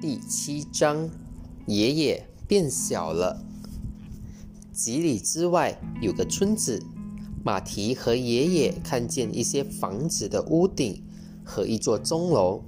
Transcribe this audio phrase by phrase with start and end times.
[0.00, 1.10] 第七章，
[1.66, 3.44] 爷爷变小了。
[4.72, 6.82] 几里之外有个村子，
[7.44, 11.02] 马蹄和爷爷看见一些房子的屋顶
[11.44, 12.62] 和一座钟楼。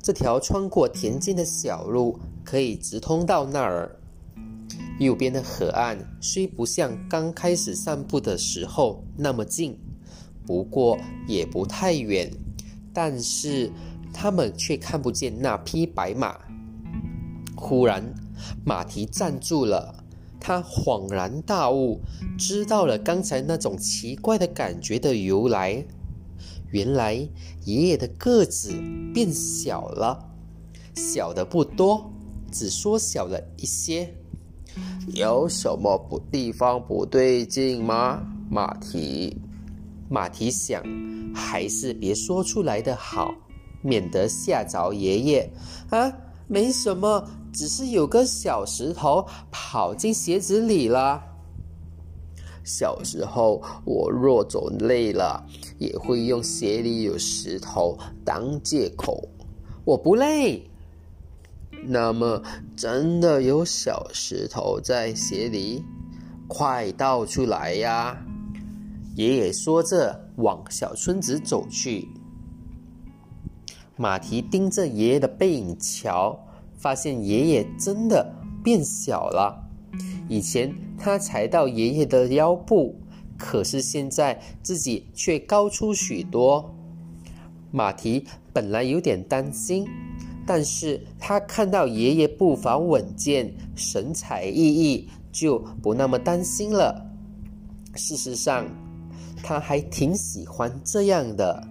[0.00, 4.00] 这条穿过田间的小路可以直通到那儿。
[4.98, 9.78] 右边的河岸虽不像刚开始散步的时候那么近，
[10.46, 10.98] 不过
[11.28, 12.32] 也不太远。
[12.92, 13.70] 但是
[14.12, 16.36] 他们却看不见那匹白马。
[17.56, 18.14] 忽然，
[18.64, 20.04] 马蹄站住了，
[20.40, 22.00] 他恍然大悟，
[22.38, 25.84] 知道了刚才那种奇怪的感觉的由来。
[26.70, 27.14] 原来
[27.64, 28.72] 爷爷的个子
[29.12, 30.30] 变小了，
[30.94, 32.12] 小的不多，
[32.52, 34.14] 只缩小了一些。
[35.14, 38.22] 有什么不地方不对劲吗？
[38.48, 39.36] 马蹄，
[40.08, 40.82] 马蹄想，
[41.34, 43.34] 还是别说出来的好，
[43.82, 45.50] 免得吓着爷爷。
[45.90, 46.12] 啊，
[46.46, 51.22] 没什么，只是有个小石头跑进鞋子里了。
[52.62, 55.44] 小时候，我若走累了，
[55.78, 59.26] 也会用鞋里有石头当借口。
[59.84, 60.62] 我不累。
[61.82, 62.42] 那么，
[62.76, 65.82] 真的有小石头在鞋里？
[66.46, 68.16] 快倒出来呀！
[69.16, 72.06] 爷爷说着，往小村子走去。
[74.00, 76.34] 马蹄盯着爷爷的背影瞧，
[76.74, 78.34] 发现爷爷真的
[78.64, 79.62] 变小了。
[80.26, 82.98] 以前他才到爷爷的腰部，
[83.36, 86.74] 可是现在自己却高出许多。
[87.70, 89.86] 马蹄本来有点担心，
[90.46, 97.06] 但是他看到爷爷步伐稳健、神采奕奕，就不那么担心了。
[97.96, 98.66] 事实上，
[99.42, 101.62] 他还挺喜欢这样的，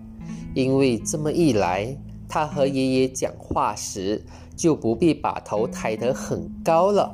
[0.54, 1.98] 因为这么一来，
[2.30, 4.24] 他和爷爷讲话时
[4.56, 7.12] 就不必把头抬得很高了。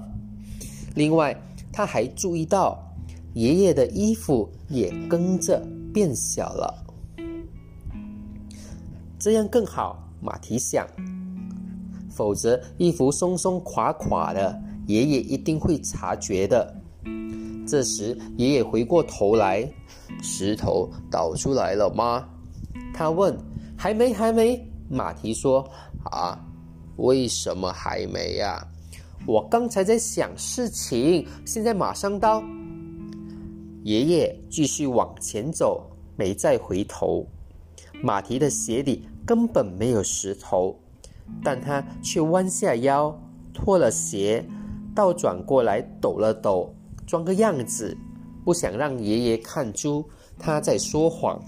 [0.94, 1.36] 另外，
[1.72, 2.78] 他还注意到
[3.34, 6.86] 爷爷的衣服也跟着变小了，
[9.18, 10.04] 这样更好。
[10.22, 10.86] 马蹄想，
[12.10, 16.76] 否则衣服松松垮垮的，爷爷一定会察觉的。
[17.68, 19.68] 这时，爷爷回过头来，
[20.22, 22.28] 石头倒出来了吗？
[22.94, 23.38] 他问。
[23.78, 24.66] 还没，还没。
[24.90, 25.68] 马蹄说。
[26.12, 26.40] 啊，
[26.98, 28.66] 为什么还没呀？
[29.26, 32.44] 我刚才在想事情，现在马上到。
[33.84, 37.26] 爷爷继续往前走，没再回头。
[38.04, 40.80] 马蹄的鞋底根本没有石头，
[41.44, 43.20] 但他却弯下腰
[43.52, 44.46] 脱了鞋，
[44.96, 46.74] 倒转过来抖了抖，
[47.08, 47.98] 装个样子，
[48.44, 50.08] 不想让爷爷看出
[50.38, 51.42] 他在说谎。